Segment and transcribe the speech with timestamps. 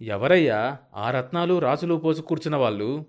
[0.00, 0.78] ఎవరయ్యా?
[0.94, 3.06] ఆ రత్నాలు రాసులు పోసు కూర్చున్న వాళ్ళు?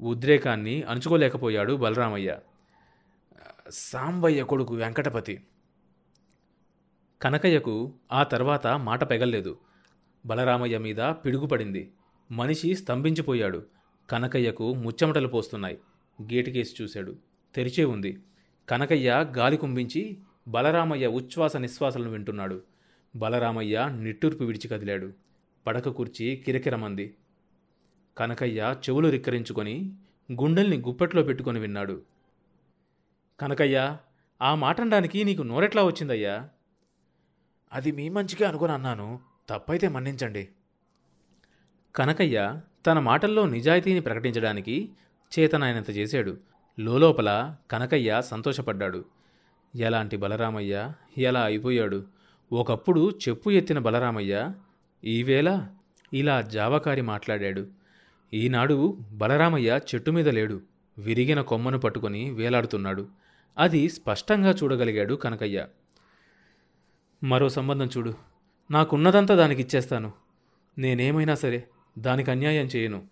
[0.00, 2.38] ఉద్రేకాన్ని అణుచుకోలేకపోయాడు బలరామయ్య.
[3.70, 5.46] సాంబయ్య కొడుకు వెంకటపతి.
[7.22, 9.58] కనకయ్యకు ఆ తర్వాత మాట పెగల్లేదు.
[10.26, 11.92] బలరామయ్య మీద పిడుగుపడింది.
[12.30, 13.66] మనిషి స్తంభించిపోయాడు.
[14.10, 15.78] కనకయ్యకు ముచ్చెమటలు పోస్తున్నాయి.
[16.22, 17.16] గేటుకేసి చూశాడు.
[17.54, 18.18] తెరిచే ఉంది.
[18.68, 20.18] కనకయ్య గాలి కుంభించి
[20.48, 22.62] బలరామయ్య ఉచ్ఛ్వాస నిశ్వాసలను వింటున్నాడు.
[23.16, 25.29] బలరామయ్య నిట్టూర్పు విడిచి కదిలాడు.
[25.66, 27.16] పడక కుర్చీ కిరకిరమంది.
[28.18, 29.92] కనకయ్య చెవులు రిక్కరించుకొని
[30.32, 32.02] గుండెల్ని గుప్పెట్లో పెట్టుకొని విన్నాడు.
[33.40, 33.96] కనకయ్య
[34.42, 36.48] ఆ మాటనడానికి నీకు నోరెట్లా వచ్చిందయ్యా?
[37.72, 39.20] అది మీ మంచిగా అనుకుని అన్నాను.
[39.48, 40.48] తప్పైతే మన్నించండి.
[41.96, 44.90] కనకయ్య తన మాటల్లో నిజాయితీని ప్రకటించడానికి
[45.38, 46.36] చేతనాయనంత చేశాడు.
[46.80, 49.04] లోలోపల కనకయ్య సంతోషపడ్డాడు.
[49.76, 50.92] ఎలాంటి బలరామయ్య?
[51.18, 52.06] ఎలా అయిపోయాడు?
[52.52, 54.52] ఒకప్పుడు చెప్పు ఎత్తిన బలరామయ్య
[55.04, 55.66] ఈవేళ
[56.14, 57.66] ఇలా జావకారి మాట్లాడాడు.
[58.34, 60.62] ఈనాడు బలరామయ్య చెట్టు మీద లేడు.
[60.98, 63.08] విరిగిన కొమ్మను పట్టుకొని వేలాడుతున్నాడు.
[63.58, 65.66] అది స్పష్టంగా చూడగలిగాడు కనకయ్య.
[67.24, 68.14] మరో సంబంధం చూడు.
[68.70, 70.12] నాకున్నదంతా దానికి ఇచ్చేస్తాను
[70.78, 73.06] నేనేమైనా సరే దానికి అన్యాయం చేయను.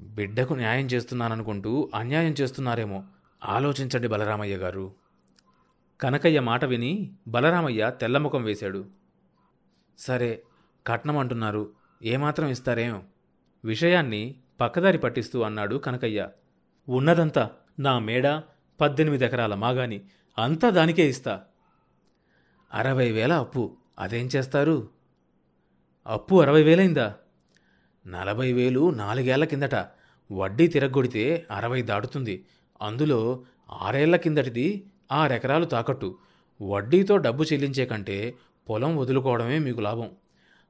[0.00, 3.04] బిడ్డకు న్యాయం చేస్తున్నాననుకుంటూ అన్యాయం చేస్తున్నారేమో
[3.44, 4.94] ఆలోచించండి బలరామయ్య గారు.
[6.00, 8.86] కనకయ్య మాట విని బలరామయ్య తెల్లముఖం వేశాడు.
[9.98, 10.42] సరే
[10.86, 11.72] కట్నం అంటున్నారు.
[12.02, 13.02] ఏమాత్రం ఇస్తారేం
[13.64, 16.28] విషయాన్ని పక్కదారి పట్టిస్తూ అన్నాడు కనకయ్య.
[16.88, 18.40] ఉన్నదంతా నా మేడ
[18.80, 20.00] పద్దెనిమిది ఎకరాల మాగాని
[20.38, 21.42] అంతా దానికే ఇస్తా.
[22.74, 24.88] అరవై వేల అప్పు అదేం చేస్తారు?
[26.06, 27.14] అప్పు అరవై వేలైందా?
[28.06, 29.74] నలభై వేలు నాలుగేళ్ళ కిందట
[30.32, 32.44] వడ్డీ తిరగొడితే అరవై దాటుతుంది.
[32.82, 36.18] అందులో ఆరేళ్ళ కిందటిది ఆరెకరాలు తాకట్టు.
[36.62, 38.34] వడ్డీతో డబ్బు చెల్లించే కంటే
[38.68, 40.10] పొలం వదులుకోవడమే మీకు లాభం.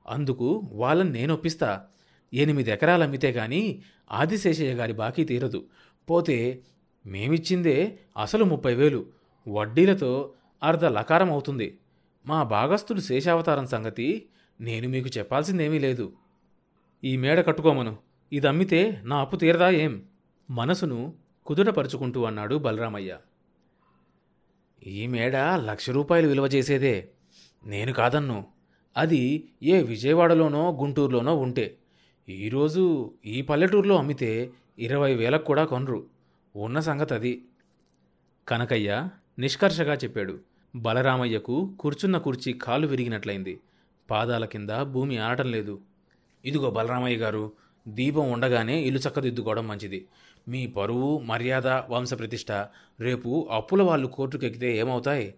[0.08, 1.86] అందుకు వాళ్ళని నేను ఒప్పిస్తా.
[2.34, 5.66] ఎనిమిది ఎకరాలు అమ్మితే గాని ఆదిశేషయ్య గారి బాకీ తీరదు.
[6.10, 6.62] పోతే
[7.06, 9.06] మేమిచ్చిందే అసలు ముప్పై వేలు.
[9.48, 10.32] వడ్డీలతో
[10.62, 11.78] అర్ధ లకారం అవుతుంది.
[12.26, 14.28] మా భాగస్థుడు శేషావతారం సంగతి
[14.60, 16.12] నేను మీకు చెప్పాల్సిందేమీ లేదు.
[17.04, 17.96] ఈ మేడ కట్టుకోమను.
[18.32, 20.02] ఇది అమ్మితే నా అప్పు తీరదా ఏం?
[20.50, 21.14] మనసును
[21.46, 23.18] కుదుటపరుచుకుంటూ అన్నాడు బలరామయ్య.
[24.86, 27.10] ఈ మేడ లక్ష రూపాయలు విలువ చేసేదే.
[27.66, 28.46] నేను కాదన్ను.
[28.96, 31.76] అది ఏ విజయవాడలోనో గుంటూరులోనో ఉంటే.
[32.28, 36.06] ఈరోజు ఈ పల్లెటూరులో అమ్మితే ఇరవై వేలకు కూడా కొనరు.
[36.56, 37.42] ఉన్న సంగతి అది.
[38.48, 40.38] కనకయ్య నిష్కర్షగా చెప్పాడు.
[40.76, 43.60] బలరామయ్యకు కూర్చున్న కుర్చీ కాలు విరిగినట్లయింది.
[44.10, 45.80] పాదాల కింద భూమి ఆడటం లేదు.
[46.44, 47.52] ఇదిగో బలరామయ్య గారు
[47.88, 50.06] దీపం ఉండగానే ఇల్లు చక్కదిద్దుకోవడం మంచిది.
[50.48, 52.52] మీ పరువు మర్యాద వంశప్రతిష్ట
[53.00, 55.34] రేపు అప్పుల వాళ్ళు కోర్టుకెక్కితే ఏమవుతాయి?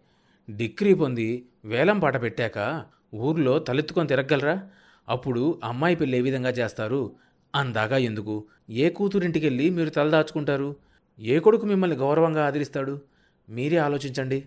[0.51, 4.71] డిగ్రీ పొంది వేలం పాట పెట్టాక ఊర్లో తలెత్తుకొని తిరగలరా
[5.09, 7.13] అప్పుడు అమ్మాయి పెళ్ళి ఏ విధంగా చేస్తారు?
[7.55, 8.45] అందాగా ఎందుకు?
[8.71, 10.77] ఏ కూతురింటికెళ్ళి మీరు తలదాచుకుంటారు
[11.21, 13.01] ఏ కొడుకు మిమ్మల్ని గౌరవంగా ఆదరిస్తాడు?
[13.49, 14.45] మీరే ఆలోచించండి.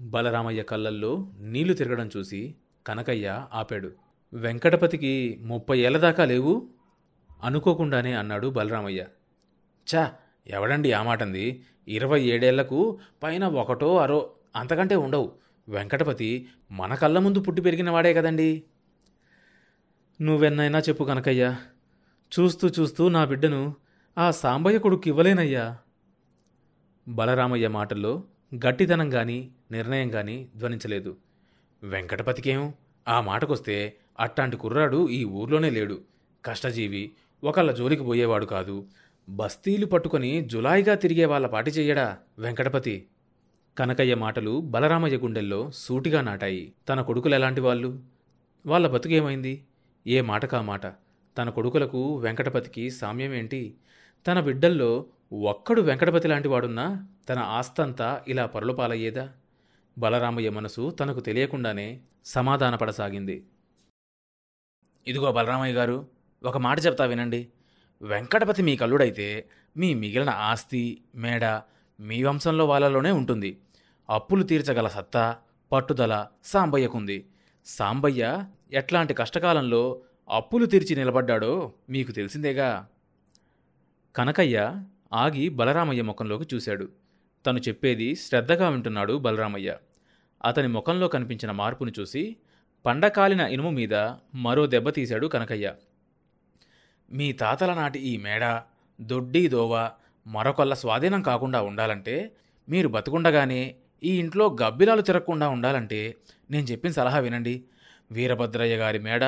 [0.00, 2.54] బలరామయ్య కళ్ళల్లో నీళ్ళు తిరగడం చూసి
[2.86, 3.92] కనకయ్య ఆపాడు.
[4.34, 6.68] వెంకటపతికి ముప్పై ఏళ్ళ దాకా లేవు?
[7.42, 9.06] అనుకోకుండానే అన్నాడు బలరామయ్య.
[9.94, 10.12] చా
[10.46, 11.62] ఎవడండి ఆ మాటంది?
[11.88, 15.32] ఇరవై ఏడేళ్ళకు పైన ఒకటో అరో అంతకంటే ఉండవు.
[15.68, 18.62] వెంకటపతి మన కళ్ళ ముందు పుట్టి పెరిగిన వాడే కదండి.
[20.22, 21.58] నువ్వెన్నైనా చెప్పు కనకయ్యా.
[22.40, 23.76] చూస్తూ చూస్తూ నా బిడ్డను
[24.18, 25.78] ఆ సాంబయ్య కొడుకు ఇవ్వలేనయ్యా.
[27.08, 28.24] బలరామయ్య మాటల్లో
[28.66, 31.16] గట్టితనం కానీ నిర్ణయం కానీ ధ్వనించలేదు.
[31.82, 32.72] వెంకటపతికేం?
[33.08, 36.00] ఆ మాటకొస్తే అట్టాంటి కుర్రాడు ఈ ఊర్లోనే లేడు.
[36.44, 37.12] కష్టజీవి
[37.44, 38.86] ఒకళ్ళ జోలికి పోయేవాడు కాదు.
[39.28, 43.06] బస్తీలు పట్టుకొని జులాయిగా తిరిగే వాళ్ళ పాటి చెయ్యడా వెంకటపతి?
[43.78, 46.72] కనకయ్య మాటలు బలరామయ్య గుండెల్లో సూటిగా నాటాయి.
[46.88, 48.02] తన కొడుకులు ఎలాంటి వాళ్ళు?
[48.66, 49.64] వాళ్ళ బతుకేమైంది?
[50.06, 50.86] ఏ మాటకా మాట?
[51.38, 53.74] తన కొడుకులకు వెంకటపతికి సామ్యం ఏంటి?
[54.26, 59.32] తన బిడ్డల్లో ఒక్కడు వెంకటపతి లాంటి వాడున్నా తన ఆస్తంతా ఇలా పరులపాలయ్యేదా?
[59.98, 63.44] బలరామయ్య మనసు తనకు తెలియకుండానే సమాధానపడసాగింది.
[65.06, 66.06] ఇదిగో బలరామయ్య గారు
[66.44, 67.48] ఒక మాట చెప్తా వినండి.
[68.02, 71.60] వెంకటపతి మీ కల్లుడైతే మీ మిగిలిన ఆస్తి మేడ
[72.00, 73.58] మీ వంశంలో వాళ్ళలోనే ఉంటుంది.
[74.10, 75.36] అప్పులు తీర్చగల సత్తా
[75.72, 77.26] పట్టుదల సాంబయ్యకుంది.
[77.66, 82.88] సాంబయ్య ఎట్లాంటి కష్టకాలంలో అప్పులు తీర్చి నిలబడ్డాడో మీకు తెలిసిందేగా?
[84.16, 84.82] కనకయ్య
[85.12, 86.88] ఆగి బలరామయ్య ముఖంలోకి చూశాడు.
[87.46, 89.76] తను చెప్పేది శ్రద్ధగా వింటున్నాడు బలరామయ్య.
[90.44, 92.36] అతని ముఖంలో కనిపించిన మార్పును చూసి
[92.86, 93.94] పండకాలిన ఇనుము మీద
[94.34, 95.74] మరో దెబ్బ తీశాడు కనకయ్య.
[97.12, 98.62] మీ తాతల నాటి ఈ మేడ
[99.00, 99.90] దొడ్డి దోవ
[100.26, 102.36] మరొకళ్ళ స్వాధీనం కాకుండా ఉండాలంటే
[102.68, 103.74] మీరు బతుకుండగానే
[104.04, 106.16] ఈ ఇంట్లో గబ్బిలాలు తిరగకుండా ఉండాలంటే
[106.50, 107.64] నేను చెప్పిన సలహా వినండి.
[108.12, 109.24] వీరభద్రయ్య గారి మేడ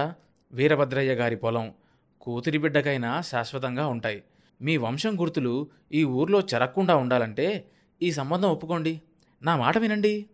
[0.53, 1.75] వీరభద్రయ్య గారి పొలం
[2.21, 4.23] కూతురి బిడ్డకైనా శాశ్వతంగా ఉంటాయి.
[4.63, 7.69] మీ వంశం గుర్తులు ఈ ఊర్లో చెరక్కుండా ఉండాలంటే
[8.03, 9.01] ఈ సంబంధం ఒప్పుకోండి.
[9.43, 10.27] నా మాట వినండి.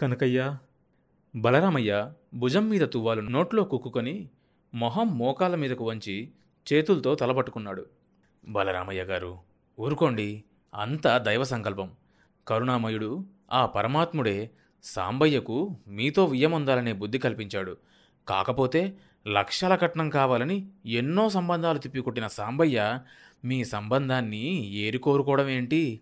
[0.00, 0.56] కనకయ్య
[1.36, 4.28] బలరామయ్య భుజం మీద తువ్వాలు నోట్లో కుక్కుకొని
[4.74, 6.28] మొహం మోకాల మీదకు వంచి
[6.72, 7.86] చేతులతో తలపట్టుకున్నాడు.
[8.48, 9.38] బలరామయ్య గారు
[9.80, 10.44] ఊరుకోండి.
[10.74, 11.90] అంతా దైవ సంకల్పం.
[12.48, 14.50] కరుణామయుడు ఆ పరమాత్ముడే
[14.82, 17.76] సాంబయ్యకు మీతో వియ్యమొందాలనే బుద్ధి కల్పించాడు.
[18.28, 18.96] కాకపోతే
[19.28, 22.98] లక్షల కట్నం కావాలని ఎన్నో సంబంధాలు తిప్పికొట్టిన సాంబయ్య
[23.44, 26.00] మీ సంబంధాన్ని ఏరికోరుకోవడం ఏంటి?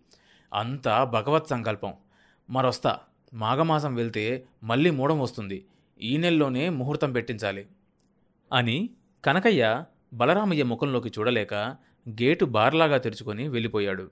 [0.55, 1.93] అంతా భగవత్ సంకల్పం.
[2.51, 2.99] మరొస్తా
[3.35, 5.65] మాఘమాసం వెళ్తే మళ్ళీ మూడం వస్తుంది.
[6.01, 7.67] ఈ నెలలోనే ముహూర్తం పెట్టించాలి.
[8.53, 8.91] అని
[9.25, 9.85] కనకయ్య
[10.15, 11.55] బలరామయ్య ముఖంలోకి చూడలేక
[12.09, 14.11] గేటు బార్లాగా తెరుచుకొని వెళ్ళిపోయాడు.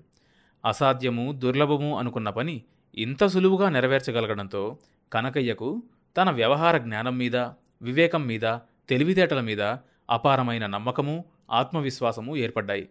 [0.64, 2.62] అసాధ్యము దుర్లభము అనుకున్న పని
[2.94, 4.78] ఇంత సులువుగా నెరవేర్చగలగడంతో
[5.12, 5.82] కనకయ్యకు
[6.16, 7.36] తన వ్యవహార జ్ఞానం మీద
[7.82, 8.58] వివేకం మీద
[8.88, 9.62] తెలివితేటల మీద
[10.10, 12.88] అపారమైన నమ్మకము ఆత్మవిశ్వాసము ఏర్పడ్డాయి.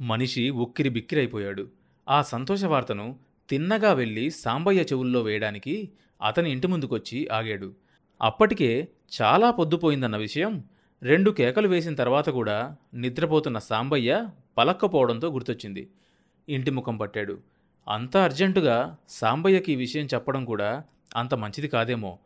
[0.00, 1.68] మనిషి ఉక్కిరి బిక్కిరైపోయాడు.
[2.08, 3.18] ఆ సంతోష వార్తను
[3.50, 5.90] తిన్నగా వెళ్ళి సాంబయ్య చెవుల్లో వేయడానికి
[6.22, 7.74] అతని ఇంటి ముందుకొచ్చి ఆగాడు.
[8.22, 8.88] అప్పటికే
[9.22, 10.64] చాలా పొద్దుపోయిందన్న విషయం
[11.02, 15.88] రెండు కేకలు వేసిన తర్వాత కూడా నిద్రపోతున్న సాంబయ్య పలక్కపోవడంతో గుర్తొచ్చింది.
[16.48, 17.38] ఇంటి ముఖం పట్టాడు.
[17.88, 20.84] అంత అర్జెంటుగా సాంబయ్యకి ఈ విషయం చెప్పడం కూడా
[21.16, 22.18] అంత మంచిది కాదేమో.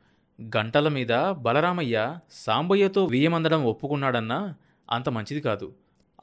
[0.57, 4.55] గంటల మీద బలరామయ్య సాంబయ్యతో వియ్యమందడం ఒప్పుకున్నాడన్నా
[4.91, 5.75] అంత మంచిది కాదు.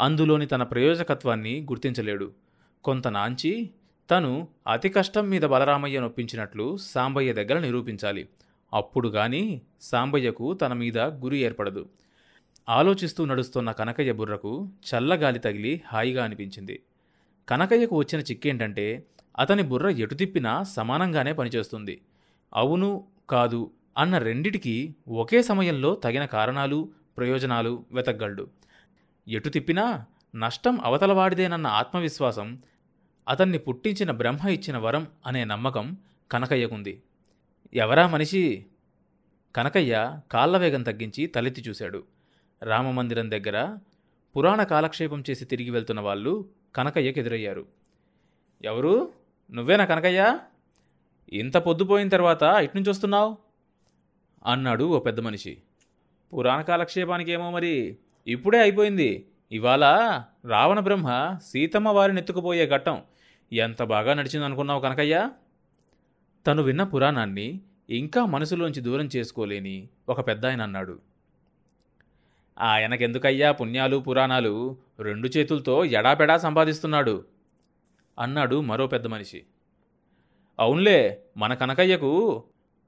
[0.02, 2.32] అందులోని తన ప్రయోజకత్వాన్ని గుర్తించలేడు.
[2.84, 3.70] కొంత నాంచి
[4.12, 8.30] తను అతి కష్టం మీద బలరామయ్య నొప్పించినట్లు సాంబయ్య దగ్గర నిరూపించాలి.
[8.74, 11.90] అప్పుడు గాని సాంబయ్యకు తన మీద గురి ఏర్పడదు.
[12.70, 16.80] ఆలోచిస్తూ నడుస్తున్న కనకయ్య బుర్రకు చల్లగాలి తగిలి హాయిగా అనిపించింది.
[17.50, 19.04] కనకయ్యకు వచ్చిన చిక్కేంటంటే
[19.40, 22.02] అతని బుర్ర ఎటు తిప్పినా సమానంగానే పనిచేస్తుంది.
[22.54, 28.48] అవును కాదు అన్న రెండిటికి ఒకే సమయంలో తగిన కారణాలు ప్రయోజనాలు వెతకగలడు
[29.28, 30.06] ఎటు తిప్పినా
[30.36, 32.60] నష్టం అవతలవాడిదేనన్న ఆత్మవిశ్వాసం
[33.28, 35.98] అతన్ని పుట్టించిన బ్రహ్మ ఇచ్చిన వరం అనే నమ్మకం
[36.32, 37.02] కనకయ్యకుంది.
[37.74, 38.66] ఎవరా మనిషి?
[39.56, 42.04] కనకయ్య కాళ్ళ వేగం తగ్గించి తలెత్తి చూశాడు.
[42.64, 43.78] రామమందిరం దగ్గర
[44.36, 47.66] పురాణ కాలక్షేపం చేసి తిరిగి వెళ్తున్న వాళ్ళు కనకయ్యకు ఎదురయ్యారు.
[48.64, 49.14] ఎవరు?
[49.52, 50.40] నువ్వేనా కనకయ్య?
[51.34, 53.38] ఇంత పొద్దుపోయిన తర్వాత ఇట్నుంచి వస్తున్నావు?
[54.46, 55.58] అన్నాడు ఓ పెద్ద మనిషి.
[56.34, 57.98] పురాణ కాలక్షేపానికి ఏమో మరి
[58.28, 59.26] ఇప్పుడే అయిపోయింది.
[59.52, 59.84] ఇవాళ
[60.46, 63.02] రావణ బ్రహ్మ సీతమ్మ వారిని ఎత్తుకుపోయే ఘట్టం.
[63.54, 65.30] ఎంత బాగా నడిచిందనుకున్నావు కనకయ్య?
[66.48, 67.60] తను విన్న పురాణాన్ని
[67.90, 71.00] ఇంకా మనసులోంచి దూరం చేసుకోలేని ఒక పెద్ద ఆయన అన్నాడు.
[72.62, 74.78] ఆయనకెందుకయ్యా పుణ్యాలు పురాణాలు?
[75.00, 77.26] రెండు చేతులతో ఎడాపెడా సంపాదిస్తున్నాడు.
[78.20, 79.44] అన్నాడు మరో పెద్ద మనిషి.
[80.60, 82.44] అవునులే మన కనకయ్యకు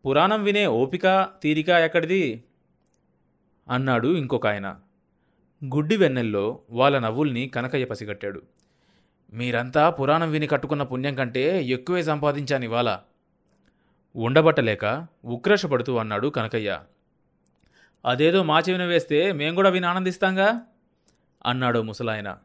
[0.05, 2.43] పురాణం వినే ఓపిక తీరిక ఎక్కడిది?
[3.69, 4.79] అన్నాడు ఇంకొక ఆయన
[5.65, 8.41] గుడ్డి వెన్నెల్లో వాళ్ళ నవ్వుల్ని కనకయ్య పసిగట్టాడు.
[9.33, 12.99] మీరంతా పురాణం విని కట్టుకున్న పుణ్యం కంటే ఎక్కువే సంపాదించాను ఇవాళ
[14.15, 16.79] ఉండబట్టలేక ఉక్రోషపడుతూ అన్నాడు కనకయ్య.
[18.05, 20.61] అదేదో మా చెవిన వేస్తే మేం కూడా విని ఆనందిస్తాంగా?
[21.45, 22.37] అన్నాడు ముసలాయన.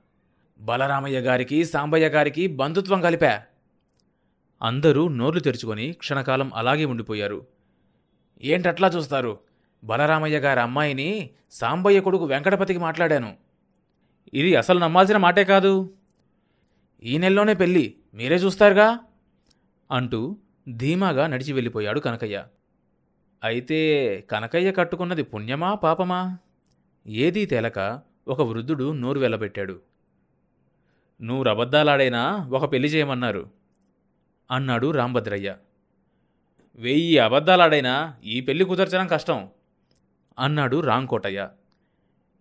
[0.60, 3.42] బలరామయ్య గారికి సాంబయ్య గారికి బంధుత్వం కలిపా.
[4.62, 7.46] అందరూ నోర్లు తెరుచుకొని క్షణకాలం అలాగే ఉండిపోయారు.
[8.42, 9.38] ఏంటట్లా చూస్తారు?
[9.84, 13.34] బలరామయ్య గారి అమ్మాయిని సాంబయ్య కొడుకు వెంకటపతికి మాట్లాడాను.
[14.34, 15.94] ఇది అసలు నమ్మాల్సిన మాటే కాదు.
[17.02, 18.98] ఈ నెలలోనే పెళ్ళి మీరే చూస్తారుగా?
[19.90, 20.36] అంటూ
[20.76, 22.44] ధీమాగా నడిచి వెళ్ళిపోయాడు కనకయ్య.
[23.44, 23.78] అయితే
[24.30, 26.38] కనకయ్య కట్టుకున్నది పుణ్యమా పాపమా?
[27.06, 29.80] ఏదీ తేలక ఒక వృద్ధుడు నోరు వెళ్ళబెట్టాడు
[31.20, 33.50] నూరు అబద్ధాలాడైనా ఒక పెళ్ళి చేయమన్నారు
[34.50, 35.56] అన్నాడు రాంభద్రయ్య.
[36.74, 39.48] వెయ్యి అబద్ధాలాడైనా ఈ పెళ్ళి కుదర్చడం కష్టం
[40.38, 41.48] అన్నాడు రాంకోటయ్య.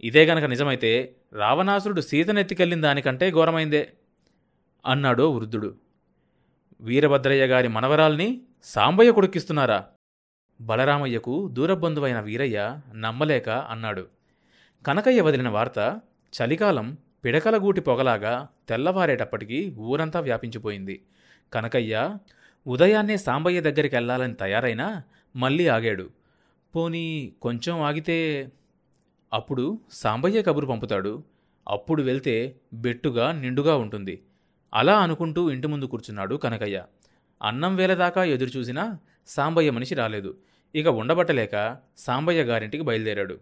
[0.04, 3.94] ఇదే గనక నిజమైతే రావణాసురుడు సీతనెత్తికెళ్ళిన దానికంటే ఘోరమైందే
[4.86, 5.76] అన్నాడో వృద్ధుడు.
[6.82, 9.86] వీరభద్రయ్య గారి మనవరాల్ని సాంబయ్య కొడుక్కిస్తున్నారా?
[10.62, 14.08] బలరామయ్యకు దూరబంధువైన వీరయ్య నమ్మలేక అన్నాడు.
[14.86, 16.02] కనకయ్య వదిలిన వార్త
[16.42, 21.02] చలికాలం పిడకలగూటి పొగలాగా తెల్లవారేటప్పటికీ ఊరంతా వ్యాపించిపోయింది.
[21.54, 22.18] కనకయ్య
[22.68, 25.04] ఉదయాన్నే సాంబయ్య దగ్గరికి వెళ్ళాలని తయారైనా
[25.36, 26.10] మళ్ళీ ఆగాడు.
[26.76, 28.52] పోనీ కొంచెం ఆగితే
[29.34, 31.24] అప్పుడు సాంబయ్య కబురు పంపుతాడు.
[31.70, 34.24] అప్పుడు వెళ్తే బెట్టుగా నిండుగా ఉంటుంది.
[34.74, 36.84] అలా అనుకుంటూ ఇంటి ముందు కూర్చున్నాడు కనకయ్య.
[37.44, 38.98] అన్నం వేలదాకా ఎదురుచూసినా
[39.28, 40.38] సాంబయ్య మనిషి రాలేదు.
[40.76, 43.40] ఇక ఉండబట్టలేక సాంబయ్య గారింటికి బయలుదేరాడు.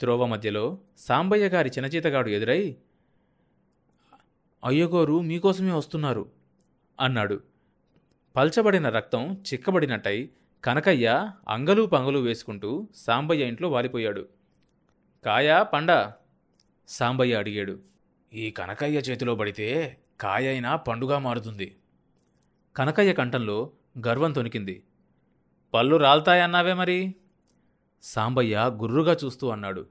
[0.00, 2.76] త్రోవ మధ్యలో సాంబయ్య గారి చిన్నచీతగాడు ఎదురై
[4.64, 6.30] అయ్యగోరు మీకోసమే వస్తున్నారు
[7.00, 7.40] అన్నాడు.
[8.36, 10.30] పల్చబడిన రక్తం చిక్కబడినట్టయి
[10.64, 14.28] కనకయ్య అంగలు పంగలు వేసుకుంటూ సాంబయ్య ఇంట్లో వాలిపోయాడు.
[15.24, 16.12] కాయా పండా
[16.88, 17.78] సాంబయ్య అడిగాడు.
[18.32, 21.76] ఈ కనకయ్య చేతిలో పడితే కాయ అయినా పండుగ మారుతుంది
[22.76, 23.70] కనకయ్య కంఠంలో
[24.06, 24.82] గర్వం తొనికింది.
[25.74, 27.14] పళ్ళు రాల్తాయన్నావే మరి?
[28.02, 29.86] సాంబయ్య గుర్రుగా చూస్తూ అన్నాడు.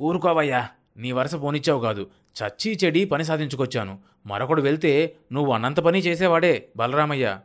[0.00, 2.10] ఊరుకోవయ్యా నీ వరుస పోనిచ్చావు కాదు.
[2.38, 3.98] చచ్చి చెడి పని సాధించుకొచ్చాను.
[4.26, 7.40] మరొకడు వెళ్తే నువ్వు అన్నంత పని చేసేవాడే బలరామయ్య.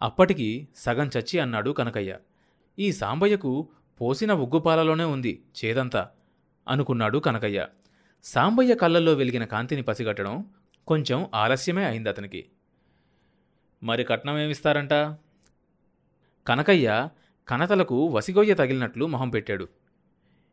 [0.00, 2.16] అప్పటికి సగం చచ్చి అన్నాడు కనకయ్య.
[2.78, 3.68] ఈ సాంబయ్యకు
[4.00, 6.08] పోసిన ఉగ్గుపాలలోనే ఉంది చేదంతా
[6.68, 7.66] అనుకున్నాడు కనకయ్య.
[8.24, 10.46] సాంబయ్య కళ్ళల్లో వెలిగిన కాంతిని పసిగట్టడం
[10.86, 12.44] కొంచెం ఆలస్యమే అయింది అతనికి
[13.82, 14.92] మరి కట్నం ఏమిస్తారంట?
[16.48, 17.08] కనకయ్య
[17.48, 19.68] కనతలకు వసిగొయ్య తగిలినట్లు మొహం పెట్టాడు.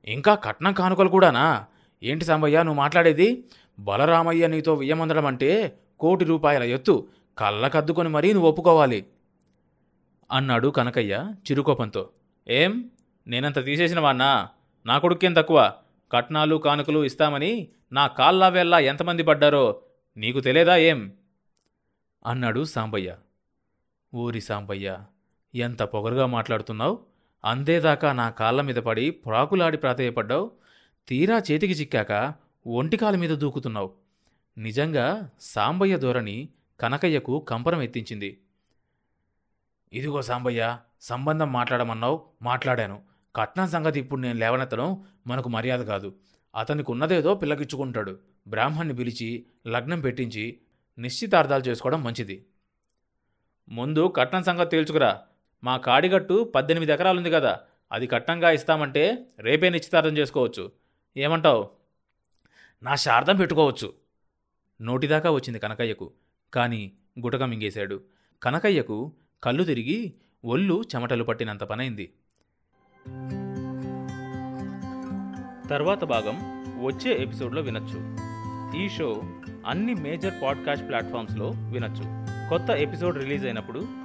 [0.06, 1.66] ఇంకా కట్నం కానుకలు కూడానా?
[2.04, 3.44] ఏంటి సాంబయ్య నువ్వు మాట్లాడేది?
[3.80, 7.08] బలరామయ్య నీతో వియ్యమందడం అంటే కోటి రూపాయల ఎత్తు.
[7.38, 9.06] కళ్ళకద్దుకొని మరీ నువ్వు ఒప్పుకోవాలి.
[10.32, 12.10] అన్నాడు కనకయ్య చిరుకోపంతో.
[12.48, 12.90] ఏం?
[13.28, 14.48] నేనంత తీసేసిన వాణ్ణా
[14.86, 15.74] నా కొడుకేం తక్కువ?
[16.12, 19.82] కట్నాలు కానుకలు ఇస్తామని నా కాళ్ళ వేళ్ళ ఎంతమంది పడ్డారో
[20.18, 21.14] నీకు తెలియదా ఏం?
[22.25, 23.16] అన్నాడు సాంబయ్య.
[24.16, 24.98] ఊరి సాంబయ్య
[25.56, 27.00] ఎంత పొగరుగా మాట్లాడుతున్నావు?
[27.46, 30.52] అందేదాకా నా కాళ్ళ మీద పడి ప్రాకులాడి ప్రాధేయపడ్డావు.
[31.08, 32.34] తీరా చేతికి చిక్కాక
[32.68, 33.94] ఒంటికాల మీద దూకుతున్నావు.
[34.58, 38.40] నిజంగా సాంబయ్య ధోరణి కనకయ్యకు కంపరం ఎత్తించింది.
[39.94, 43.02] ఇదిగో సాంబయ్య సంబంధం మాట్లాడమన్నావు మాట్లాడాను.
[43.36, 46.16] కట్నం సంగతి ఇప్పుడు నేను లేవనెత్తడం మనకు మర్యాద కాదు.
[46.56, 48.20] అతనికి ఉన్నదేదో పిల్లకిచ్చుకుంటాడు.
[48.48, 50.60] బ్రాహ్మణ్ణి పిలిచి లగ్నం పెట్టించి
[50.98, 52.46] నిశ్చితార్థాలు చేసుకోవడం మంచిది.
[53.70, 55.22] ముందు కట్నం సంగతి తేల్చుకురా.
[55.64, 57.60] మా కాడిగట్టు పద్దెనిమిది ఎకరాలుంది కదా
[57.92, 60.72] అది కట్నంగా ఇస్తామంటే రేపే నిశ్చితార్థం చేసుకోవచ్చు.
[61.18, 61.70] ఏమంటావు?
[62.84, 63.94] నా శార్థం పెట్టుకోవచ్చు.
[64.82, 66.12] నోటిదాకా వచ్చింది కనకయ్యకు
[66.54, 68.02] కానీ గుటక మింగేశాడు.
[68.44, 70.14] కనకయ్యకు కళ్ళు తిరిగి
[70.46, 72.14] ఒళ్ళు చెమటలు పట్టినంత పనైంది.
[75.70, 78.18] తర్వాత భాగం వచ్చే ఎపిసోడ్లో వినొచ్చు.
[78.84, 79.22] ఈ షో
[79.68, 82.04] అన్ని మేజర్ పాడ్కాస్ట్ ప్లాట్ఫామ్స్లో వినొచ్చు.
[82.50, 84.05] కొత్త ఎపిసోడ్ రిలీజ్ అయినప్పుడు